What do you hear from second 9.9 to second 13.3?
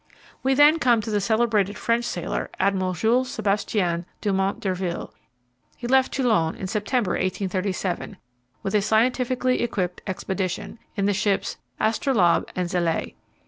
expedition, in the ships Astrolabe and Zélée.